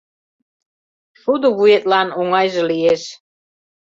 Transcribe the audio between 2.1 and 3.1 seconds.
оҥайже лиеш.